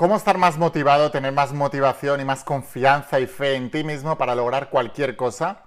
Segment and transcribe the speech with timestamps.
[0.00, 4.16] ¿Cómo estar más motivado, tener más motivación y más confianza y fe en ti mismo
[4.16, 5.64] para lograr cualquier cosa?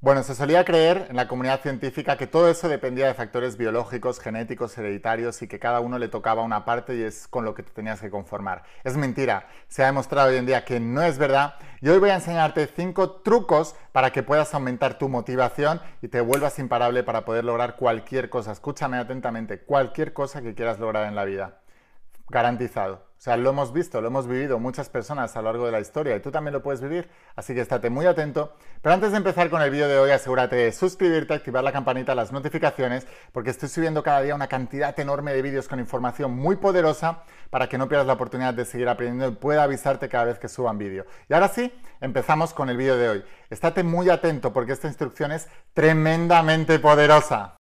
[0.00, 4.18] Bueno, se solía creer en la comunidad científica que todo eso dependía de factores biológicos,
[4.18, 7.62] genéticos, hereditarios y que cada uno le tocaba una parte y es con lo que
[7.62, 8.64] te tenías que conformar.
[8.82, 12.10] Es mentira, se ha demostrado hoy en día que no es verdad y hoy voy
[12.10, 17.24] a enseñarte cinco trucos para que puedas aumentar tu motivación y te vuelvas imparable para
[17.24, 18.50] poder lograr cualquier cosa.
[18.50, 21.60] Escúchame atentamente, cualquier cosa que quieras lograr en la vida.
[22.30, 23.08] Garantizado.
[23.18, 25.80] O sea, lo hemos visto, lo hemos vivido muchas personas a lo largo de la
[25.80, 28.54] historia y tú también lo puedes vivir, así que estate muy atento.
[28.80, 32.14] Pero antes de empezar con el vídeo de hoy, asegúrate de suscribirte, activar la campanita,
[32.14, 36.54] las notificaciones, porque estoy subiendo cada día una cantidad enorme de vídeos con información muy
[36.54, 40.38] poderosa para que no pierdas la oportunidad de seguir aprendiendo y pueda avisarte cada vez
[40.38, 41.04] que suban vídeo.
[41.28, 43.24] Y ahora sí, empezamos con el vídeo de hoy.
[43.50, 47.56] Estate muy atento porque esta instrucción es tremendamente poderosa.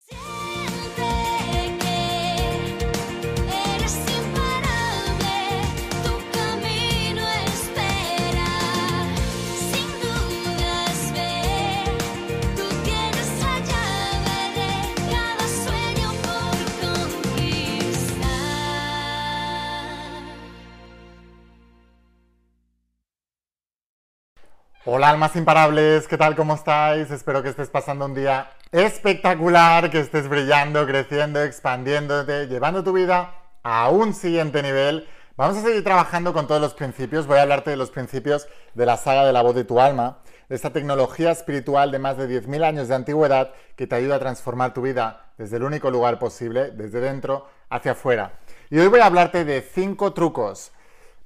[24.88, 26.36] Hola almas imparables, ¿qué tal?
[26.36, 27.10] ¿Cómo estáis?
[27.10, 33.34] Espero que estés pasando un día espectacular, que estés brillando, creciendo, expandiéndote, llevando tu vida
[33.64, 35.08] a un siguiente nivel.
[35.36, 37.26] Vamos a seguir trabajando con todos los principios.
[37.26, 40.18] Voy a hablarte de los principios de la saga de la voz de tu alma,
[40.48, 44.20] de esta tecnología espiritual de más de 10.000 años de antigüedad que te ayuda a
[44.20, 48.34] transformar tu vida desde el único lugar posible, desde dentro hacia afuera.
[48.70, 50.70] Y hoy voy a hablarte de cinco trucos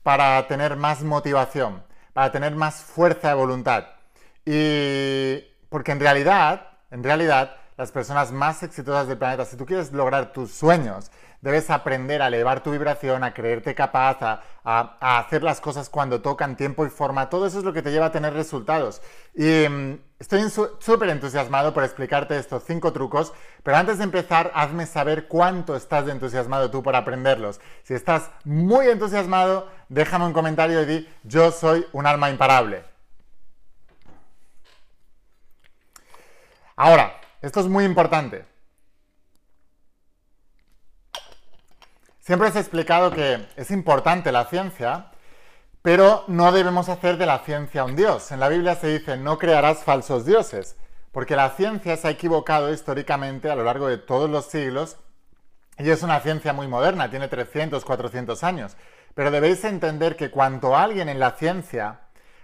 [0.03, 3.86] para tener más motivación para tener más fuerza de voluntad.
[4.44, 9.92] Y porque en realidad, en realidad, las personas más exitosas del planeta, si tú quieres
[9.92, 14.42] lograr tus sueños, debes aprender a elevar tu vibración, a creerte capaz, a,
[15.19, 17.30] hacer las cosas cuando tocan tiempo y forma.
[17.30, 19.00] Todo eso es lo que te lleva a tener resultados.
[19.34, 23.32] Y mm, estoy súper entusiasmado por explicarte estos cinco trucos,
[23.62, 27.60] pero antes de empezar, hazme saber cuánto estás de entusiasmado tú por aprenderlos.
[27.84, 32.84] Si estás muy entusiasmado, déjame un comentario y di, yo soy un alma imparable.
[36.76, 38.50] Ahora, esto es muy importante.
[42.30, 45.06] Siempre os he explicado que es importante la ciencia,
[45.82, 48.30] pero no debemos hacer de la ciencia un dios.
[48.30, 50.76] En la Biblia se dice, no crearás falsos dioses,
[51.10, 54.96] porque la ciencia se ha equivocado históricamente a lo largo de todos los siglos
[55.76, 58.76] y es una ciencia muy moderna, tiene 300, 400 años.
[59.16, 62.02] Pero debéis entender que cuando alguien en la ciencia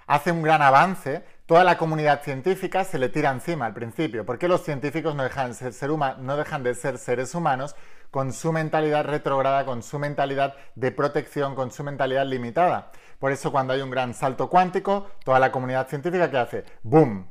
[0.08, 4.48] hace un gran avance, toda la comunidad científica se le tira encima al principio, porque
[4.48, 7.76] los científicos no dejan, de ser no dejan de ser seres humanos
[8.11, 12.91] con su mentalidad retrograda, con su mentalidad de protección, con su mentalidad limitada.
[13.19, 17.28] Por eso cuando hay un gran salto cuántico, toda la comunidad científica que hace, ¡boom!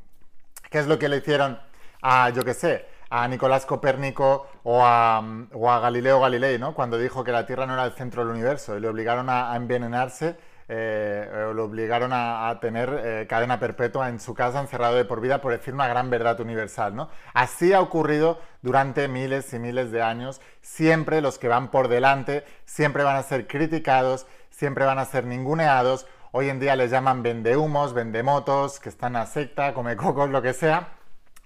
[0.69, 1.59] ¿Qué es lo que le hicieron
[2.01, 6.73] a, yo qué sé, a Nicolás Copérnico o a, Galileo Galilei, ¿no?
[6.73, 9.55] Cuando dijo que la Tierra no era el centro del universo y le obligaron a
[9.55, 15.21] envenenarse eh, lo obligaron a, tener eh, cadena perpetua en su casa, encerrado de por
[15.21, 16.95] vida, por decir una gran verdad universal.
[16.95, 17.09] ¿no?
[17.33, 20.41] Así ha ocurrido durante miles y miles de años.
[20.61, 25.25] Siempre los que van por delante, siempre van a ser criticados, siempre van a ser
[25.25, 26.07] ninguneados.
[26.31, 30.53] Hoy en día les llaman vendehumos, vendemotos, que están a secta, come cocos, lo que
[30.53, 30.89] sea.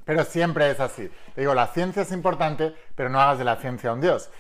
[0.06, 1.12] Pero siempre es así.
[1.36, 4.31] Digo, la ciencia es importante, pero no hagas de la ciencia un dios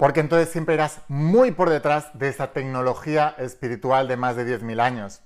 [0.00, 4.80] porque entonces siempre irás muy por detrás de esa tecnología espiritual de más de 10.000
[4.80, 5.20] años.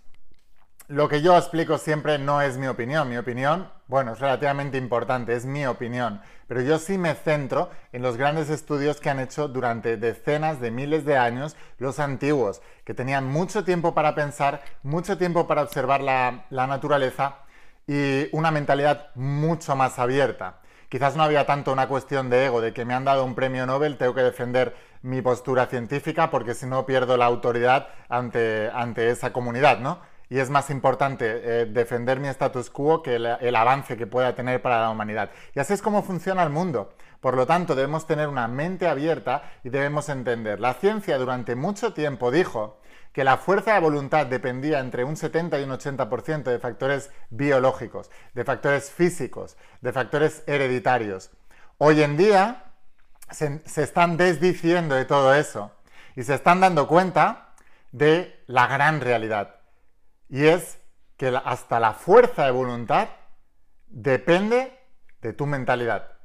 [0.89, 5.37] Lo que yo explico siempre no es mi opinión, mi opinión, bueno, es relativamente importante,
[5.37, 9.47] es mi opinión, pero yo sí me centro en los grandes estudios que han hecho
[9.47, 15.17] durante decenas de miles de años los antiguos, que tenían mucho tiempo para pensar, mucho
[15.17, 17.37] tiempo para observar la, la naturaleza
[17.87, 20.59] y una mentalidad mucho más abierta.
[20.89, 23.67] Quizás no había tanto una cuestión de ego, de que me han dado un premio
[23.67, 29.11] Nobel, tengo que defender mi postura científica porque si no pierdo la autoridad ante, ante
[29.11, 30.01] esa comunidad, ¿no?
[30.31, 34.35] Y es más importante eh, defender mi status quo que el, el avance que pueda
[34.35, 35.31] tener para la humanidad.
[35.55, 36.95] Y así es como funciona el mundo.
[37.21, 40.61] Por lo tanto, debemos tener una mente abierta y debemos entender.
[40.61, 42.79] La ciencia durante mucho tiempo dijo
[43.15, 48.11] que la fuerza de voluntad dependía entre un 70 y un 80% de factores biológicos,
[48.35, 51.31] de factores físicos, de factores hereditarios.
[51.79, 52.73] Hoy en día
[53.31, 55.71] se, están desdiciendo de todo eso
[56.17, 57.55] y se están dando cuenta
[57.93, 59.61] de la gran realidad.
[60.29, 60.81] Y es
[61.17, 63.11] que hasta la fuerza de voluntad
[63.87, 64.77] depende
[65.21, 66.19] de tu mentalidad,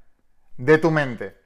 [0.57, 1.39] de tu mente.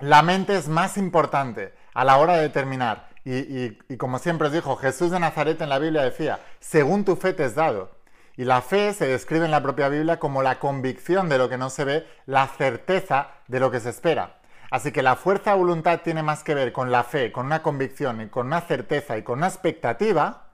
[0.00, 4.76] La mente es más importante a la hora de determinar y, como siempre os dijo,
[4.76, 7.90] Jesús de Nazaret en la Biblia decía, según tu fe te es dado.
[8.36, 11.58] Y la fe se describe en la propia Biblia como la convicción de lo que
[11.58, 14.40] no se ve, la certeza de lo que se espera.
[14.70, 17.62] Así que la fuerza de voluntad tiene más que ver con la fe, con una
[17.62, 20.46] convicción y con una certeza y con una expectativa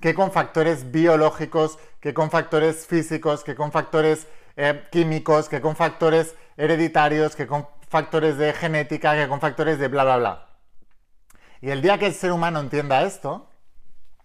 [0.00, 4.26] que con factores biológicos, que con factores físicos, que con factores
[4.56, 9.88] eh, químicos, que con factores hereditarios, que con factores de genética, que con factores de
[9.88, 10.49] bla, bla, bla.
[11.60, 13.48] Y el día que el ser humano entienda esto,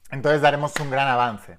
[0.09, 1.57] entonces daremos un gran avance.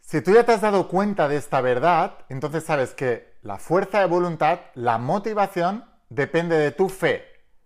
[0.00, 4.00] Si tú ya te has dado cuenta de esta verdad, entonces sabes que la fuerza
[4.00, 7.24] de voluntad, la motivación, depende de tu fe,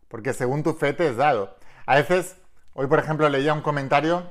[0.09, 1.57] porque según tu fe te es dado.
[1.87, 2.37] A veces,
[2.75, 4.31] hoy por ejemplo leía un comentario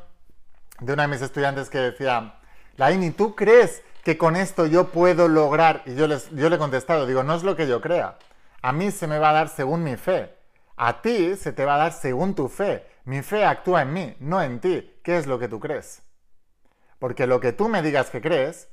[0.80, 2.36] de una de mis estudiantes que decía,
[2.76, 5.82] Laini, ¿tú crees que con esto yo puedo lograr?
[5.86, 8.18] Y yo, les, yo le he contestado, digo, no es lo que yo crea.
[8.62, 10.37] A mí se me va a dar según mi fe.
[10.78, 12.88] A ti se te va a dar según tu fe.
[13.04, 15.00] Mi fe actúa en mí, no en ti.
[15.04, 16.04] ¿Qué es lo que tú crees?
[17.00, 18.70] Porque lo que tú me digas que crees,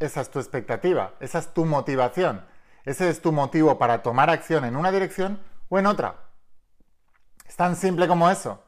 [0.00, 2.46] esa es tu expectativa, esa es tu motivación.
[2.84, 6.16] Ese es tu motivo para tomar acción en una dirección o en otra.
[7.46, 8.62] Es tan simple como eso.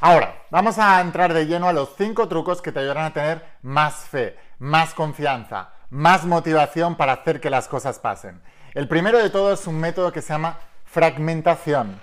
[0.00, 3.44] Ahora, vamos a entrar de lleno a los cinco trucos que te ayudarán a tener
[3.62, 8.42] más fe, más confianza, más motivación para hacer que las cosas pasen.
[8.74, 10.58] El primero de todo es un método que se llama
[10.90, 12.00] fragmentación.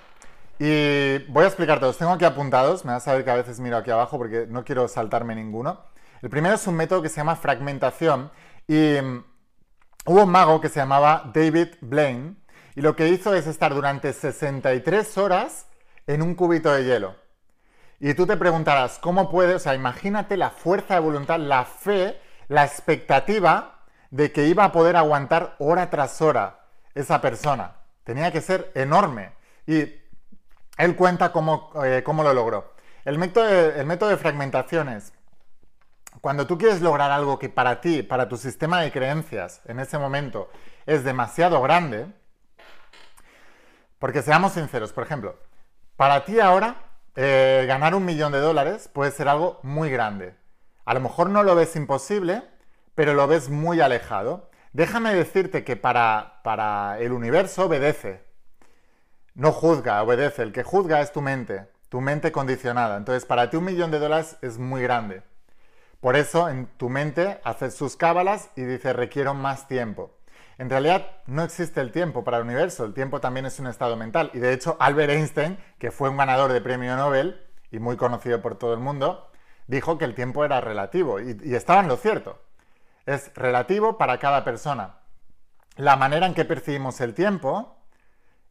[0.58, 3.60] Y voy a explicarte, los tengo aquí apuntados, me vas a ver que a veces
[3.60, 5.84] miro aquí abajo porque no quiero saltarme ninguno.
[6.22, 8.30] El primero es un método que se llama fragmentación
[8.66, 8.96] y
[10.06, 12.36] hubo un mago que se llamaba David Blaine
[12.74, 15.66] y lo que hizo es estar durante 63 horas
[16.06, 17.14] en un cubito de hielo.
[18.00, 19.56] Y tú te preguntarás, ¿cómo puede?
[19.56, 22.18] O sea, imagínate la fuerza de voluntad, la fe,
[22.48, 26.60] la expectativa de que iba a poder aguantar hora tras hora
[26.94, 27.77] esa persona.
[28.08, 29.32] Tenía que ser enorme.
[29.66, 29.84] Y
[30.78, 32.72] él cuenta cómo, eh, lo logró.
[33.04, 34.16] El método, el método de
[36.22, 39.98] cuando tú quieres lograr algo que para ti, para tu sistema de creencias en ese
[39.98, 40.48] momento
[40.86, 42.06] es demasiado grande,
[43.98, 45.38] porque seamos sinceros, por ejemplo,
[45.98, 46.76] para ti ahora
[47.14, 50.34] eh, ganar un millón de dólares puede ser algo muy grande.
[50.86, 52.42] A lo mejor no lo ves imposible,
[52.94, 54.48] pero lo ves muy alejado.
[54.72, 58.22] Déjame decirte que para, para el universo obedece.
[59.34, 60.42] No juzga, obedece.
[60.42, 62.96] El que juzga es tu mente, tu mente condicionada.
[62.96, 65.22] Entonces, para ti un millón de dólares es muy grande.
[66.00, 70.14] Por eso en tu mente haces sus cábalas y dices requiero más tiempo.
[70.56, 73.96] En realidad no existe el tiempo para el universo, el tiempo también es un estado
[73.96, 74.30] mental.
[74.32, 77.40] Y de hecho Albert Einstein, que fue un ganador de premio Nobel
[77.70, 79.28] y muy conocido por todo el mundo,
[79.66, 82.40] dijo que el tiempo era relativo y, y estaba en lo cierto.
[83.08, 84.96] Es relativo para cada persona.
[85.76, 87.74] La manera en que percibimos el tiempo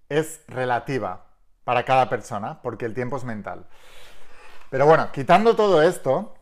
[0.10, 1.28] es relativa
[1.64, 3.68] para cada persona, porque el tiempo es mental.
[4.72, 6.34] Pero bueno, quitando todo esto,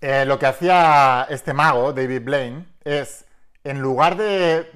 [0.00, 3.24] eh, lo que hacía este mago, David Blaine, es,
[3.64, 4.70] en lugar de,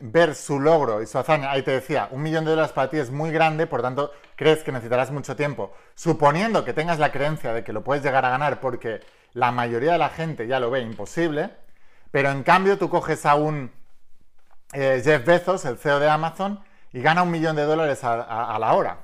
[0.00, 2.96] ver su logro y su hazaña, ahí te decía, un millón de dólares para ti
[2.96, 7.52] es muy grande, por tanto, crees que necesitarás mucho tiempo, suponiendo que tengas la creencia
[7.52, 10.70] de que lo puedes llegar a ganar porque la mayoría de la gente ya lo
[10.70, 11.50] ve imposible,
[12.10, 13.70] pero en cambio tú coges a un
[14.72, 16.60] eh, Jeff Bezos, el CEO de Amazon,
[16.92, 18.98] y gana un millón de dólares a la hora.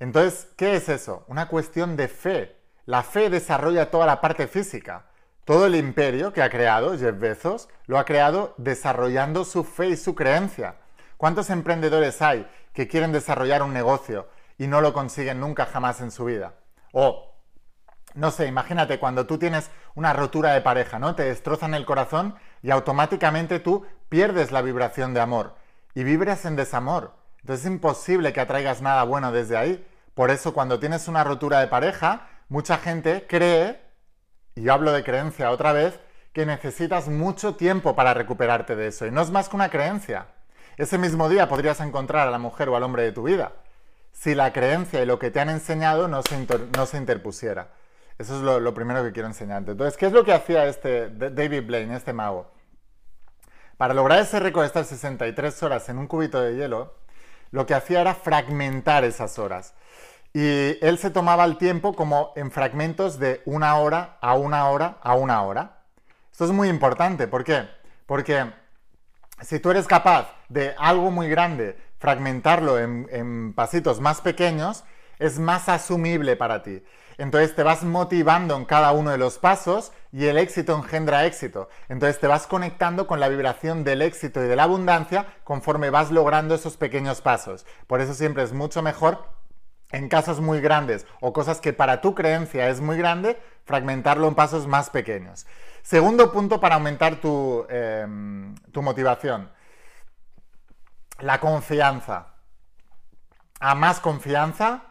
[0.00, 1.24] Entonces, ¿qué es eso?
[1.28, 2.56] Una cuestión de fe.
[2.86, 5.06] La fe desarrolla toda la parte física.
[5.44, 9.96] Todo el imperio que ha creado Jeff Bezos lo ha creado desarrollando su fe y
[9.96, 10.76] su creencia.
[11.16, 16.10] ¿Cuántos emprendedores hay que quieren desarrollar un negocio y no lo consiguen nunca jamás en
[16.10, 16.54] su vida?
[16.92, 17.34] O,
[18.18, 21.14] no sé, imagínate cuando tú tienes una rotura de pareja, ¿no?
[21.14, 25.54] Te destrozan el corazón y automáticamente tú pierdes la vibración de amor
[25.94, 27.14] y vibras en desamor.
[27.40, 29.86] Entonces es imposible que atraigas nada bueno desde ahí.
[30.14, 33.80] Por eso cuando tienes una rotura de pareja, mucha gente cree,
[34.56, 36.00] y yo hablo de creencia otra vez,
[36.32, 39.06] que necesitas mucho tiempo para recuperarte de eso.
[39.06, 40.26] Y no es más que una creencia.
[40.76, 43.52] Ese mismo día podrías encontrar a la mujer o al hombre de tu vida,
[44.10, 46.46] si la creencia y lo que te han enseñado no se,
[46.76, 47.77] no se interpusiera.
[48.18, 49.72] Eso es lo, primero que quiero enseñarte.
[49.72, 52.50] Entonces, ¿qué es lo que hacía este David Blaine, este mago?
[53.76, 56.94] Para lograr ese récord de estar 63 horas en un cubito de hielo,
[57.52, 59.74] lo que hacía era fragmentar esas horas.
[60.34, 64.98] Y él se tomaba el tiempo como en fragmentos de una hora a una hora
[65.02, 65.78] a una hora.
[66.30, 67.28] Esto es muy importante.
[67.28, 67.68] ¿Por qué?
[68.06, 68.52] Porque
[69.42, 74.84] si tú eres capaz de algo muy grande, fragmentarlo en, pasitos más pequeños,
[75.18, 76.82] es más asumible para ti.
[77.18, 81.68] Entonces te vas motivando en cada uno de los pasos y el éxito engendra éxito.
[81.88, 86.12] Entonces te vas conectando con la vibración del éxito y de la abundancia conforme vas
[86.12, 87.66] logrando esos pequeños pasos.
[87.88, 89.24] Por eso siempre es mucho mejor
[89.90, 94.36] en casos muy grandes o cosas que para tu creencia es muy grande, fragmentarlo en
[94.36, 95.44] pasos más pequeños.
[95.82, 99.50] Segundo punto para aumentar tu, em, motivación,
[101.18, 102.34] la confianza.
[103.58, 104.82] A más confianza,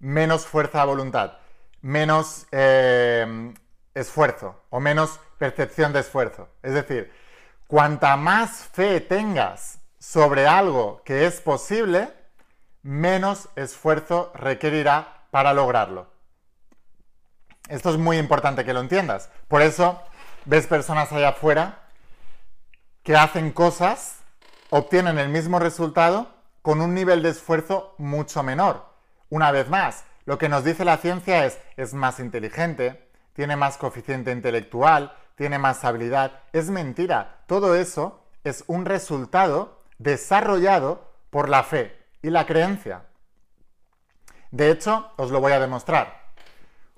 [0.00, 1.34] menos fuerza de voluntad,
[1.82, 3.54] menos em,
[3.94, 6.48] esfuerzo o menos percepción de esfuerzo.
[6.62, 7.12] Es decir,
[7.66, 12.12] cuanta más fe tengas sobre algo que es posible,
[12.82, 16.10] menos esfuerzo requerirá para lograrlo.
[17.68, 19.30] Esto es muy importante que lo entiendas.
[19.48, 20.00] Por eso
[20.44, 21.78] ves personas allá afuera
[23.02, 24.18] que hacen cosas,
[24.70, 26.28] obtienen el mismo resultado
[26.62, 28.86] con un nivel de esfuerzo mucho menor.
[29.28, 33.76] Una vez más, lo que nos dice la ciencia es, es más inteligente, tiene más
[33.76, 36.40] coeficiente intelectual, tiene más habilidad.
[36.52, 37.42] Es mentira.
[37.46, 43.04] Todo eso es un resultado desarrollado por la fe y la creencia.
[44.50, 46.20] De hecho, os lo voy a demostrar.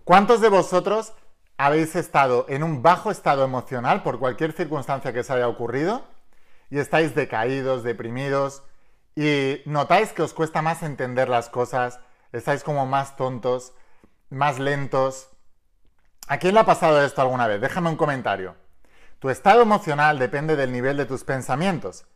[0.04, 1.14] ¿Cuántos de vosotros
[1.56, 6.04] habéis estado en un bajo estado emocional por cualquier circunstancia que os haya ocurrido
[6.68, 8.64] y estáis decaídos, deprimidos
[9.14, 12.00] y notáis que os cuesta más entender las cosas,
[12.38, 13.72] estáis como más tontos,
[14.30, 15.28] más lentos?
[16.26, 17.60] ¿A quién le ha pasado esto alguna vez?
[17.60, 18.56] Déjame un comentario.
[19.18, 22.06] Tu estado emocional depende del nivel de tus pensamientos.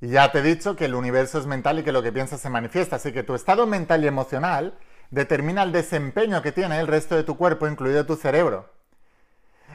[0.00, 2.40] Y ya te he dicho que el universo es mental y que lo que piensas
[2.40, 4.78] se manifiesta, así que tu estado mental y emocional
[5.10, 8.70] determina el desempeño que tiene el resto de tu cuerpo, incluido tu cerebro.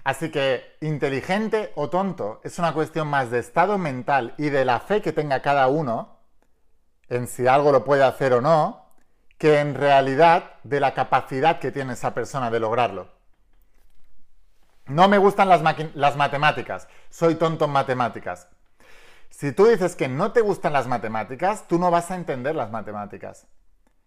[0.04, 4.80] Así que inteligente o tonto es una cuestión más de estado mental y de la
[4.80, 6.20] fe que tenga cada uno
[7.10, 8.86] en si algo lo puede hacer o no,
[9.42, 13.08] que en realidad de la capacidad que tiene esa persona de lograrlo.
[14.86, 15.64] No me gustan las,
[16.16, 18.50] matemáticas, soy tonto en matemáticas.
[19.32, 22.70] Si tú dices que no te gustan las matemáticas, tú no vas a entender las
[22.70, 23.48] matemáticas.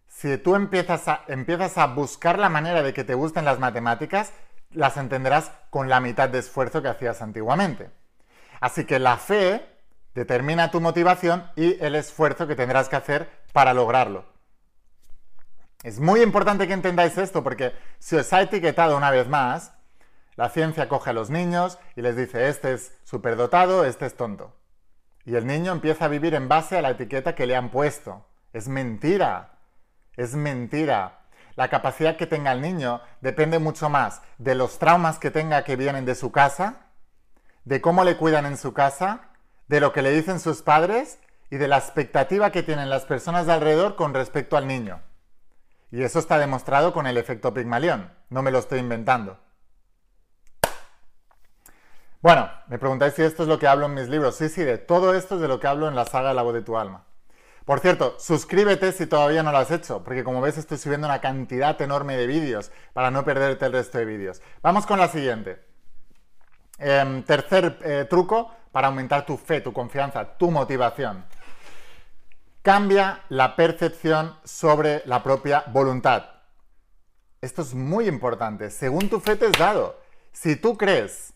[0.06, 4.32] Si tú empiezas a, empiezas a buscar la manera de que te gusten las matemáticas,
[4.70, 7.90] las entenderás con la mitad de esfuerzo que hacías antiguamente.
[8.60, 9.66] Así que la fe
[10.14, 14.33] determina tu motivación y el esfuerzo que tendrás que hacer para lograrlo.
[15.84, 19.74] Es muy importante que entendáis esto porque si os ha etiquetado una vez más,
[20.34, 24.56] la ciencia coge a los niños y les dice, este es superdotado, este es tonto.
[25.26, 28.26] Y el niño empieza a vivir en base a la etiqueta que le han puesto.
[28.54, 29.58] Es mentira.
[30.16, 31.26] Es mentira.
[31.54, 35.76] La capacidad que tenga el niño depende mucho más de los traumas que tenga que
[35.76, 36.86] vienen de su casa,
[37.64, 39.28] de cómo le cuidan en su casa,
[39.68, 41.18] de lo que le dicen sus padres
[41.50, 45.02] y de la expectativa que tienen las personas de alrededor con respecto al niño.
[45.94, 48.10] Y eso está demostrado con el efecto Pigmalión.
[48.28, 49.38] No me lo estoy inventando.
[52.20, 54.34] Bueno, me preguntáis si esto es lo que hablo en mis libros.
[54.34, 56.52] Sí, sí, de todo esto es de lo que hablo en la saga La voz
[56.52, 57.04] de tu alma.
[57.64, 61.20] Por cierto, suscríbete si todavía no lo has hecho, porque como ves estoy subiendo una
[61.20, 64.42] cantidad enorme de vídeos para no perderte el resto de vídeos.
[64.62, 65.64] Vamos con la siguiente.
[66.78, 71.24] Em, tercer eh, truco para aumentar tu fe, tu confianza, tu motivación.
[72.64, 76.24] Cambia la percepción sobre la propia voluntad.
[77.42, 78.70] Esto es muy importante.
[78.70, 80.00] Según tu fe te es dado.
[80.32, 81.34] Si tú crees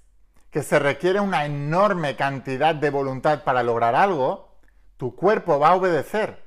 [0.50, 4.56] que se requiere una enorme cantidad de voluntad para lograr algo,
[4.96, 6.42] tu cuerpo va a obedecer.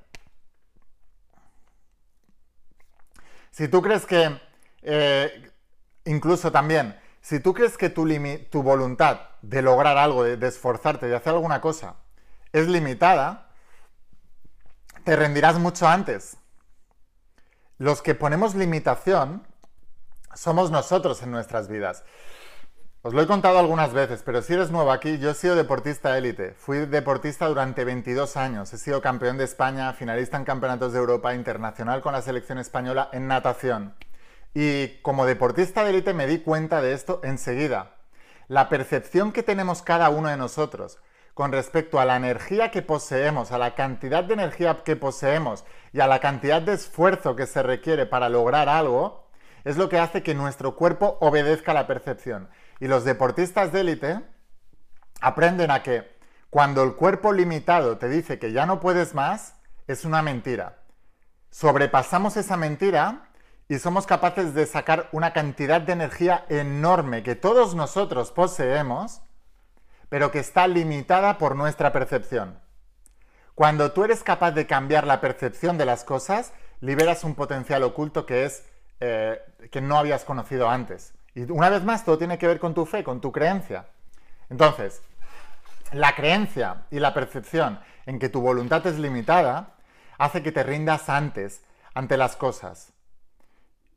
[3.52, 4.36] Si tú crees que,
[4.82, 5.52] eh,
[6.06, 8.08] incluso también, si tú crees que tu,
[8.50, 11.98] tu voluntad de lograr algo, de, de esforzarte, de hacer alguna cosa,
[12.52, 13.50] es limitada,
[15.03, 16.38] te rendirás mucho antes.
[17.77, 19.43] Los que ponemos limitación
[20.36, 22.03] somos nosotros en nuestras vidas.
[23.03, 26.15] Os lo he contado algunas veces, pero si eres nuevo aquí, yo he sido deportista
[26.15, 26.53] élite.
[26.53, 28.72] Fui deportista durante 22 años.
[28.74, 33.10] He sido campeón de España, finalista en campeonatos de Europa, internacional con la selección española
[33.12, 33.96] en natación.
[34.53, 37.96] Y como deportista de élite me di cuenta de esto enseguida.
[38.48, 41.00] La percepción que tenemos cada uno de nosotros
[41.34, 46.00] con respecto a la energía que poseemos, a la cantidad de energía que poseemos y
[46.00, 49.28] a la cantidad de esfuerzo que se requiere para lograr algo,
[49.64, 52.50] es lo que hace que nuestro cuerpo obedezca la percepción.
[52.80, 54.22] Y los deportistas de élite
[55.22, 56.20] aprenden a que
[56.50, 59.56] cuando el cuerpo limitado te dice que ya no puedes más,
[59.88, 60.80] es una mentira.
[61.50, 63.30] Sobrepasamos esa mentira
[63.70, 69.22] y somos capaces de sacar una cantidad de energía enorme que todos nosotros poseemos,
[70.12, 72.60] pero que está limitada por nuestra percepción.
[73.56, 76.51] Cuando tú eres capaz de cambiar la percepción de las cosas,
[76.82, 78.65] liberas un potencial oculto que es
[79.00, 79.39] eh,
[79.72, 81.13] que no habías conocido antes.
[81.34, 83.86] Y una vez más, todo tiene que ver con tu fe, con tu creencia.
[84.50, 85.01] Entonces,
[85.94, 89.75] la creencia y la percepción en que tu voluntad es limitada
[90.18, 91.63] hace que te rindas antes,
[91.94, 92.91] ante las cosas.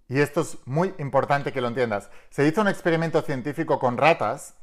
[0.09, 2.09] Y esto es muy importante que lo entiendas.
[2.30, 4.54] Se hizo un experimento científico con ratas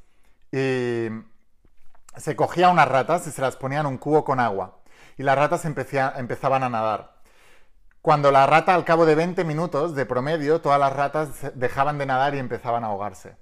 [0.50, 1.10] y
[2.18, 4.80] se cogía unas ratas y se las ponía en un cubo con agua.
[5.18, 7.22] Y las ratas empezaban a nadar.
[8.02, 12.08] Cuando la rata, al cabo de 20 minutos de promedio, todas las ratas dejaban de
[12.08, 13.38] nadar y empezaban a ahogarse.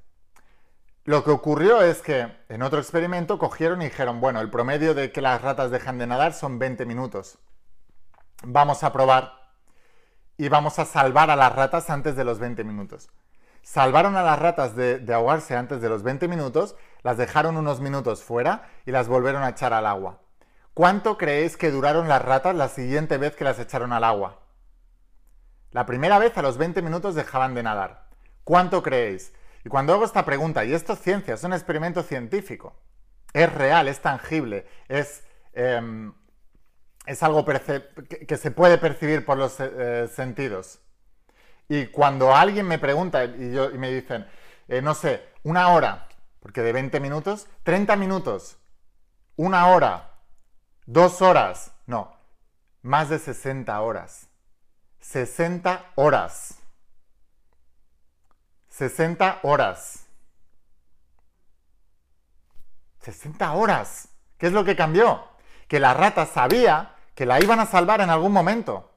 [1.06, 5.12] Lo que ocurrió es que en otro experimento cogieron y dijeron, bueno, el promedio de
[5.12, 7.40] que las ratas dejan de nadar son 20 minutos.
[8.44, 9.34] Vamos a probar
[10.38, 13.10] y vamos a salvar a las ratas antes de los 20 minutos.
[13.72, 18.24] Salvaron a las ratas de, ahogarse antes de los 20 minutos, las dejaron unos minutos
[18.24, 20.22] fuera y las volvieron a echar al agua.
[20.74, 24.40] ¿Cuánto creéis que duraron las ratas la siguiente vez que las echaron al agua?
[25.70, 28.08] La primera vez a los 20 minutos dejaban de nadar.
[28.44, 29.34] ¿Cuánto creéis?
[29.64, 32.74] Y cuando hago esta pregunta, y esto es ciencia, es un experimento científico,
[33.34, 35.24] es real, es tangible, es,
[35.54, 36.12] em,
[37.06, 40.80] es algo que, se puede percibir por los eh, sentidos.
[41.70, 43.30] Y cuando alguien me pregunta y,
[43.78, 44.28] me dicen,
[44.68, 46.08] eh, no sé, una hora,
[46.40, 48.58] porque de 20 minutos, 30 minutos,
[49.36, 50.16] una hora,
[50.88, 52.12] dos horas, no,
[52.82, 54.28] más de 60 horas.
[55.00, 56.58] 60 horas.
[58.70, 60.08] 60 horas.
[63.02, 64.10] 60 horas.
[64.40, 65.24] ¿Qué es lo que cambió?
[65.68, 68.92] Que la rata sabía que la iban a salvar en algún momento.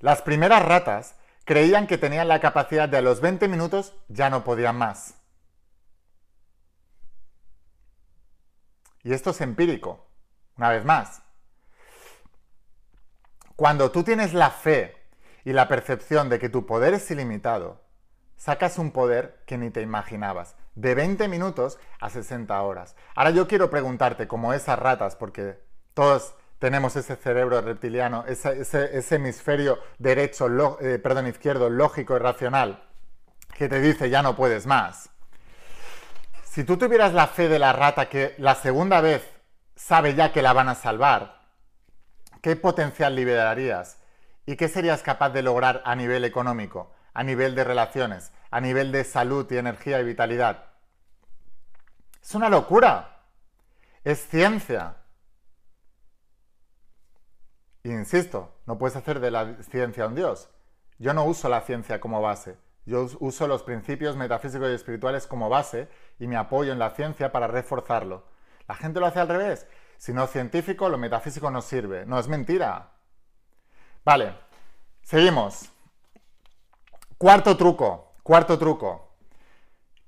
[0.00, 4.44] Las primeras ratas creían que tenían la capacidad de a los 20 minutos ya no
[4.44, 5.14] podían más.
[9.02, 10.06] Y esto es empírico,
[10.56, 11.22] una vez más.
[13.56, 14.96] Cuando tú tienes la fe
[15.44, 17.82] y la percepción de que tu poder es ilimitado,
[18.36, 22.96] sacas un poder que ni te imaginabas, de 20 minutos a 60 horas.
[23.14, 29.78] Ahora yo quiero preguntarte, como esas ratas, porque todos tenemos ese cerebro reptiliano, ese, hemisferio
[29.98, 32.82] derecho, eh, perdón, izquierdo, lógico y racional,
[33.56, 35.10] que te dice ya no puedes más.
[36.44, 39.28] Si tú tuvieras la fe de la rata que la segunda vez
[39.74, 41.40] sabe ya que la van a salvar,
[42.40, 43.98] ¿qué potencial liberarías?
[44.46, 46.94] ¿Y qué serías capaz de lograr a nivel económico?
[47.14, 50.64] a nivel de relaciones, a nivel de salud y energía y vitalidad.
[52.20, 53.22] Es una locura.
[54.02, 54.96] Es ciencia.
[57.90, 60.48] Insisto, no puedes hacer de la ciencia un dios.
[60.98, 62.56] Yo no uso la ciencia como base.
[62.86, 67.32] Yo uso los principios metafísicos y espirituales como base y me apoyo en la ciencia
[67.32, 68.24] para reforzarlo.
[68.68, 69.66] La gente lo hace al revés.
[69.96, 72.04] Si no es científico, lo metafísico no sirve.
[72.06, 72.90] No es mentira.
[74.04, 74.34] Vale,
[75.02, 75.70] seguimos.
[77.16, 79.16] Cuarto truco, cuarto truco.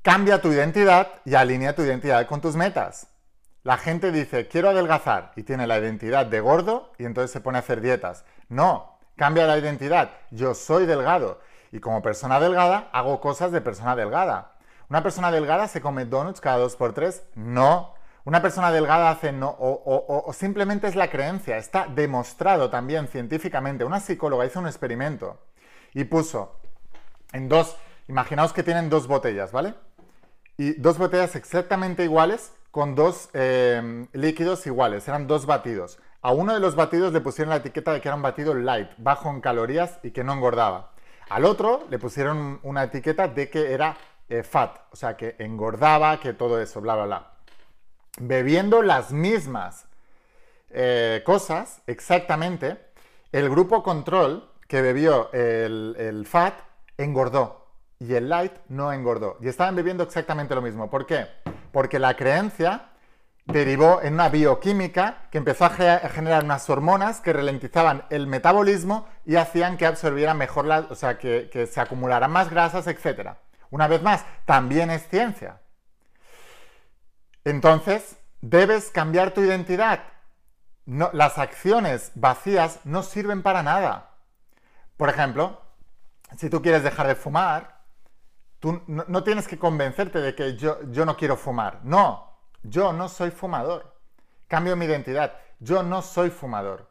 [0.02, 3.08] Cambia tu identidad y alinea tu identidad con tus metas.
[3.66, 7.58] La gente dice, quiero adelgazar y tiene la identidad de gordo y entonces se pone
[7.58, 8.24] a hacer dietas.
[8.48, 10.10] No, cambia la identidad.
[10.30, 11.40] Yo soy delgado
[11.72, 14.52] y como persona delgada hago cosas de persona delgada.
[14.88, 17.24] ¿Una persona delgada se come donuts cada dos por tres?
[17.34, 17.92] No.
[18.24, 21.56] Una persona delgada hace no, o, o simplemente es la creencia.
[21.56, 23.84] Está demostrado también científicamente.
[23.84, 25.40] Una psicóloga hizo un experimento
[25.92, 26.60] y puso
[27.32, 27.76] en dos,
[28.06, 29.74] imaginaos que tienen dos botellas, ¿vale?
[30.56, 35.98] Y dos botellas exactamente iguales con dos eh, líquidos iguales, eran dos batidos.
[36.20, 38.90] A uno de los batidos le pusieron la etiqueta de que era un batido light,
[38.98, 40.90] bajo en calorías y que no engordaba.
[41.30, 43.96] Al otro le pusieron una etiqueta de que era
[44.28, 47.32] eh, fat, o sea, que engordaba, que todo eso, bla, bla, bla.
[48.20, 49.86] Bebiendo las mismas
[50.68, 52.76] eh, cosas, exactamente,
[53.32, 56.52] el grupo control que bebió el fat
[56.98, 59.38] engordó y el light no engordó.
[59.40, 60.90] Y estaban bebiendo exactamente lo mismo.
[60.90, 61.26] ¿Por qué?
[61.76, 62.86] Porque la creencia
[63.44, 69.36] derivó en una bioquímica que empezó a generar unas hormonas que ralentizaban el metabolismo y
[69.36, 73.32] hacían que absorbieran mejor las, o sea, que, se acumularan más grasas, etc.
[73.68, 75.60] Una vez más, también es ciencia.
[77.44, 80.00] Entonces, debes cambiar tu identidad.
[80.86, 84.12] Las acciones vacías no sirven para nada.
[84.96, 85.60] Por ejemplo,
[86.38, 87.75] si tú quieres dejar de fumar,
[88.66, 91.78] tú no, tienes que convencerte de que yo, yo no quiero fumar.
[91.84, 93.94] No, yo no soy fumador.
[94.48, 95.34] Cambio mi identidad.
[95.60, 96.90] Yo no soy fumador.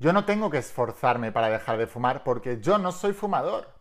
[0.00, 3.72] Yo no tengo que esforzarme para dejar de fumar porque yo no soy fumador.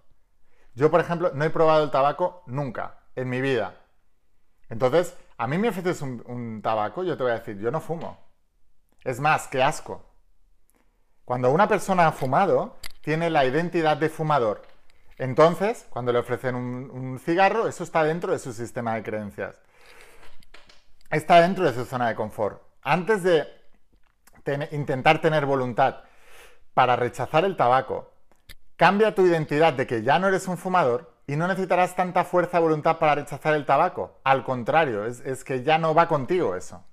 [0.76, 3.80] Yo, por ejemplo, no he probado el tabaco nunca en mi vida.
[4.70, 7.82] Entonces, a mí me ofreces un, un, tabaco, yo te voy a decir, yo no
[7.82, 8.20] fumo.
[9.04, 10.06] Es más, qué asco.
[11.26, 14.62] Cuando una persona ha fumado, tiene la identidad de fumador.
[15.24, 19.56] Entonces, cuando le ofrecen un, cigarro, eso está dentro de su sistema de creencias.
[21.10, 22.62] Está dentro de su zona de confort.
[22.82, 23.48] Antes de
[24.74, 26.00] intentar tener voluntad
[26.74, 28.12] para rechazar el tabaco,
[28.76, 32.58] cambia tu identidad de que ya no eres un fumador y no necesitarás tanta fuerza
[32.58, 34.20] de voluntad para rechazar el tabaco.
[34.26, 36.84] Al contrario, es, es que ya no va contigo eso.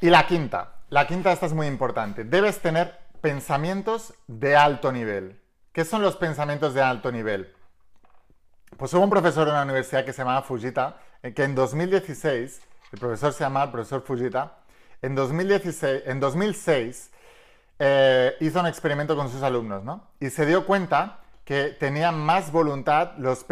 [0.00, 2.22] Y la quinta, la quinta esta es muy importante.
[2.22, 5.40] Debes tener pensamientos de alto nivel.
[5.76, 7.52] ¿Qué son los pensamientos de alto nivel?
[8.78, 12.62] Pues hubo un profesor en la universidad que se llamaba Fujita, eh, que en 2016,
[12.92, 14.56] el profesor se llamaba el profesor Fujita,
[15.02, 17.10] en, 2016, en 2006
[17.78, 20.08] eh, hizo un experimento con sus alumnos, ¿no?
[20.18, 23.44] Y se dio cuenta que tenían más voluntad los,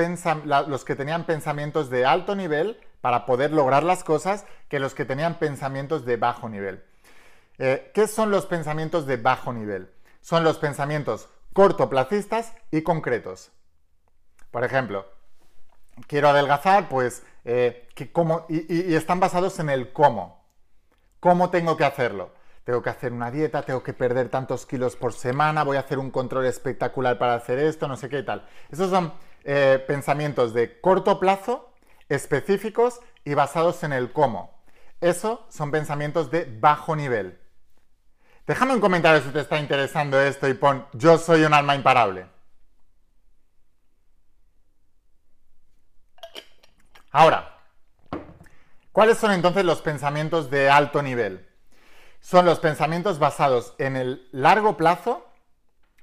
[0.67, 5.05] los que tenían pensamientos de alto nivel para poder lograr las cosas que los que
[5.05, 6.83] tenían pensamientos de bajo nivel.
[7.59, 9.91] Eh, ¿Qué son los pensamientos de bajo nivel?
[10.23, 13.51] Son los pensamientos cortoplacistas y concretos.
[14.51, 15.07] Por ejemplo,
[16.07, 17.89] quiero adelgazar, pues, eh,
[18.51, 20.45] y, y están basados en el cómo.
[21.21, 22.31] ¿Cómo tengo que hacerlo?
[22.65, 25.99] tengo que hacer una dieta, tengo que perder tantos kilos por semana, voy a hacer
[25.99, 28.47] un control espectacular para hacer esto, no sé qué y tal.
[28.71, 29.13] Esos son
[29.45, 31.75] eh, pensamientos de corto plazo,
[32.09, 34.63] específicos y basados en el cómo.
[35.03, 37.39] Eso son pensamientos de bajo nivel.
[38.47, 42.27] Déjame un comentario si te está interesando esto y pon yo soy un alma imparable.
[47.11, 47.59] Ahora,
[48.93, 51.49] ¿cuáles son entonces los pensamientos de alto nivel?
[52.25, 55.29] son los pensamientos basados en el largo plazo,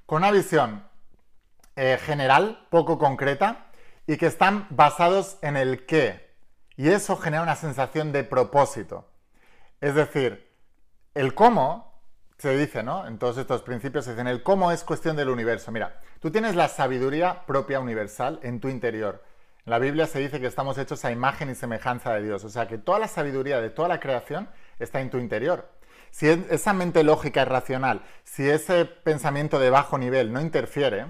[0.06, 0.88] con una visión
[1.76, 3.72] eh, general, poco concreta,
[4.06, 6.32] y que están basados en el qué.
[6.78, 9.10] Y eso genera una sensación de propósito.
[9.80, 10.48] Es decir,
[11.16, 11.91] el cómo,
[12.42, 13.08] se dice, ¿no?
[13.08, 15.72] En todos estos principios se dicen, el cómo es cuestión del universo.
[15.72, 19.24] Mira, tú tienes la sabiduría propia universal en tu interior.
[19.66, 22.44] En la Biblia se dice que estamos hechos a imagen y semejanza de Dios.
[22.44, 24.50] O sea que toda la sabiduría de toda la creación
[24.80, 25.70] está en tu interior
[26.12, 31.08] si esa mente lógica y racional, si ese pensamiento de bajo nivel no interfiere,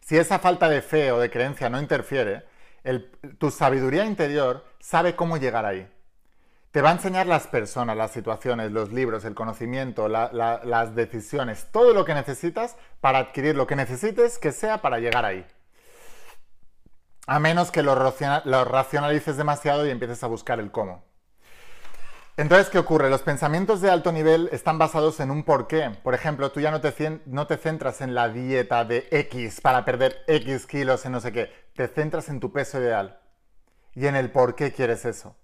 [0.00, 2.44] si esa falta de fe o de creencia no interfiere,
[3.38, 5.88] tu sabiduría interior sabe cómo llegar ahí.
[6.72, 11.92] Te va a enseñar las personas, las situaciones, los libros, el conocimiento, las decisiones, todo
[11.92, 15.46] lo que necesitas para adquirir lo que necesites que sea para llegar ahí.
[17.26, 21.04] A menos que lo racionalices demasiado y empieces a buscar el cómo.
[22.38, 23.10] Entonces, ¿qué ocurre?
[23.10, 25.90] Los pensamientos de alto nivel están basados en un porqué.
[26.02, 29.84] Por ejemplo, tú ya no te, no te centras en la dieta de X para
[29.84, 31.52] perder X kilos en no sé qué.
[31.74, 33.20] Te centras en tu peso ideal
[33.94, 35.36] y en el por qué quieres eso.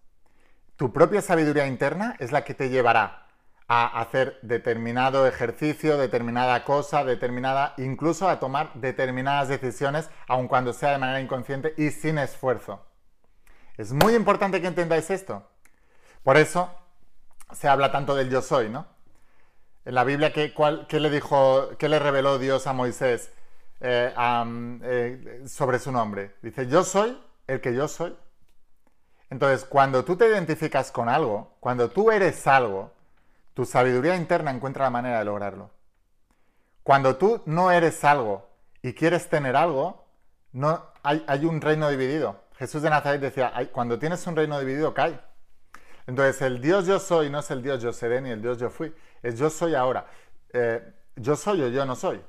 [0.79, 3.27] Tu propia sabiduría interna es la que te llevará
[3.67, 10.93] a hacer determinado ejercicio, determinada cosa, determinada, incluso a tomar determinadas decisiones, aun cuando sea
[10.93, 12.87] de manera inconsciente y sin esfuerzo.
[13.77, 15.51] Es muy importante que entendáis esto.
[16.23, 16.73] Por eso
[17.51, 18.87] se habla tanto del yo soy, ¿no?
[19.85, 20.53] En la Biblia, ¿qué,
[21.01, 23.33] le dijo, qué le reveló Dios a Moisés
[23.81, 24.15] eh,
[24.85, 26.37] eh, sobre su nombre?
[26.41, 28.17] Dice, yo soy el que yo soy.
[29.31, 32.93] Entonces, cuando tú te identificas con algo, cuando tú eres algo,
[33.55, 35.71] tu sabiduría interna encuentra la manera de lograrlo.
[36.83, 38.49] Cuando tú no eres algo
[38.83, 40.07] y quieres tener algo,
[41.03, 42.45] hay un reino dividido.
[42.57, 45.21] Jesús de Nazaret decía, cuando tienes un reino dividido, cae.
[46.07, 48.71] Entonces, el Dios yo soy no es el Dios yo seré ni el Dios yo
[48.71, 50.07] fui, es yo soy ahora.
[50.53, 50.83] Eh,
[51.17, 52.23] yo soy o yo no soy.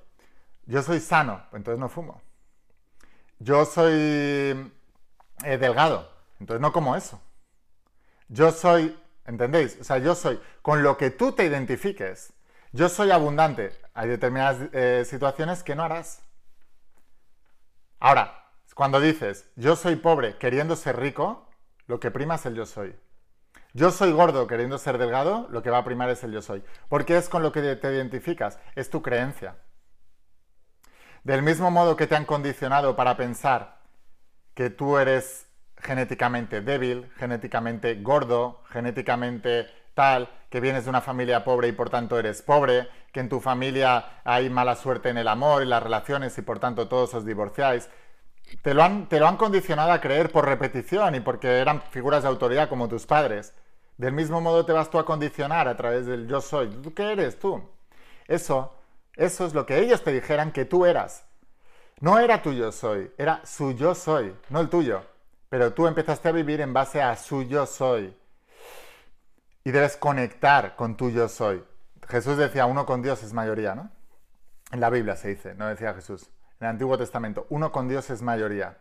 [0.66, 2.22] Yo soy sano, entonces no fumo.
[3.40, 7.22] Yo soy eh, delgado, entonces no como eso.
[8.28, 9.78] Yo soy, ¿entendéis?
[9.82, 12.34] O sea, yo soy, con lo que tú te identifiques,
[12.72, 13.72] yo soy abundante.
[13.94, 16.22] Hay determinadas eh, situaciones que no harás.
[18.00, 21.50] Ahora, cuando dices, yo soy pobre queriendo ser rico,
[21.88, 22.96] lo que prima es el yo soy.
[23.74, 26.64] Yo soy gordo queriendo ser delgado, lo que va a primar es el yo soy.
[26.88, 29.58] Porque es con lo que te identificas, es tu creencia.
[31.24, 33.82] Del mismo modo que te han condicionado para pensar
[34.54, 35.49] que tú eres
[35.82, 42.18] genéticamente débil, genéticamente gordo, genéticamente tal, que vienes de una familia pobre y por tanto
[42.18, 46.38] eres pobre, que en tu familia hay mala suerte en el amor y las relaciones
[46.38, 47.90] y por tanto todos os divorciáis,
[48.62, 52.24] te lo, han, te lo han condicionado a creer por repetición y porque eran figuras
[52.24, 53.54] de autoridad como tus padres.
[53.98, 56.70] Del mismo modo te vas tú a condicionar a través del yo soy.
[56.70, 57.62] ¿Tú qué eres tú?
[58.28, 58.74] Eso,
[59.16, 61.26] eso es lo que ellos te dijeran que tú eras.
[62.00, 65.04] No era tu yo soy, era su yo soy, no el tuyo.
[65.50, 68.16] Pero tú empezaste a vivir en base a su yo soy.
[69.64, 71.64] Y debes conectar con tu yo soy.
[72.08, 73.92] Jesús decía, uno con Dios es mayoría, ¿no?
[74.72, 76.30] En la Biblia se dice, no decía Jesús.
[76.60, 78.78] En el Antiguo Testamento, uno con Dios es mayoría.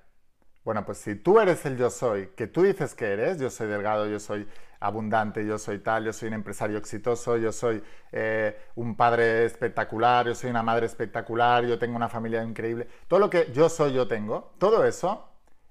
[0.65, 3.69] Bueno, pues si tú eres el yo soy, que tú dices que eres, yo soy
[3.69, 4.47] delgado, yo soy
[4.81, 10.27] abundante, yo soy tal, yo soy un empresario exitoso, yo soy eh, un padre espectacular,
[10.27, 13.95] yo soy una madre espectacular, yo tengo una familia increíble, todo lo que yo soy,
[13.95, 15.29] yo tengo, todo eso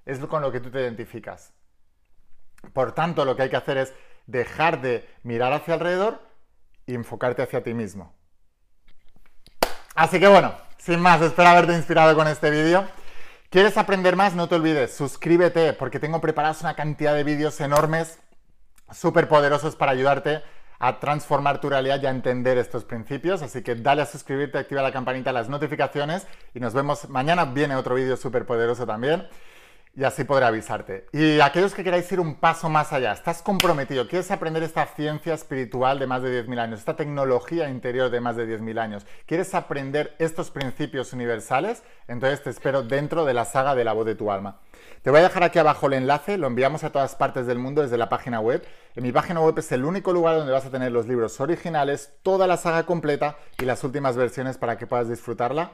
[0.08, 1.52] es con lo que tú te identificas.
[2.72, 3.92] Por tanto, lo que hay que hacer es
[4.26, 6.20] dejar de mirar hacia alrededor
[6.86, 8.14] y enfocarte hacia ti mismo.
[9.94, 12.88] Así que bueno, sin más, espero haberte inspirado con este vídeo.
[13.50, 14.34] ¿Quieres aprender más?
[14.34, 18.18] No te olvides, suscríbete porque tengo preparados una cantidad de vídeos enormes,
[18.90, 20.42] súper poderosos para ayudarte
[20.78, 23.42] a transformar tu realidad y a entender estos principios.
[23.42, 27.44] Así que dale a suscribirte, activa la campanita, las notificaciones y nos vemos mañana.
[27.44, 29.28] Viene otro vídeo súper poderoso también
[29.98, 31.06] y así podré avisarte.
[31.12, 35.34] Y aquellos que queráis ir un paso más allá, estás comprometido, quieres aprender esta ciencia
[35.34, 39.56] espiritual de más de 10.000 años, esta tecnología interior de más de 10.000 años, quieres
[39.56, 44.14] aprender estos principios universales, entonces te espero dentro de la saga de la voz de
[44.14, 44.60] tu alma.
[45.02, 47.82] Te voy a dejar aquí abajo el enlace, lo enviamos a todas partes del mundo
[47.82, 48.64] desde la página web.
[48.94, 52.12] En mi página web es el único lugar donde vas a tener los libros originales,
[52.22, 55.72] toda la saga completa y las últimas versiones para que puedas disfrutarla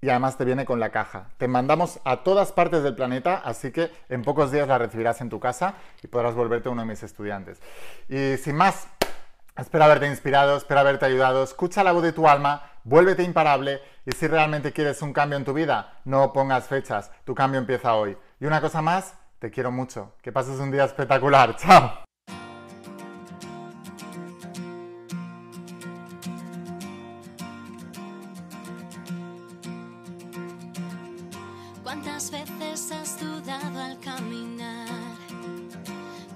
[0.00, 1.28] y además te viene con la caja.
[1.36, 5.28] Te mandamos a todas partes del planeta, así que en pocos días la recibirás en
[5.28, 7.60] tu casa y podrás volverte uno de mis estudiantes.
[8.08, 8.88] Y sin más,
[9.56, 11.42] espero haberte inspirado, espero haberte ayudado.
[11.42, 15.44] Escucha la voz de tu alma, vuélvete imparable y si realmente quieres un cambio en
[15.44, 18.16] tu vida, no pongas fechas, tu cambio empieza hoy.
[18.40, 20.14] Y una cosa más, te quiero mucho.
[20.22, 21.56] Que pases un día espectacular.
[21.58, 22.09] Chao.
[31.90, 34.86] ¿Cuántas veces has dudado al caminar?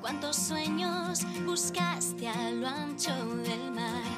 [0.00, 4.13] ¿Cuántos sueños buscaste a lo ancho del mar?